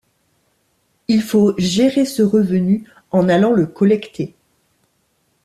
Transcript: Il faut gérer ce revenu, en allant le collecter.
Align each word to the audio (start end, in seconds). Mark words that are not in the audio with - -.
Il 1.09 1.21
faut 1.21 1.53
gérer 1.59 2.05
ce 2.05 2.23
revenu, 2.23 2.87
en 3.11 3.29
allant 3.29 3.51
le 3.51 3.67
collecter. 3.67 4.33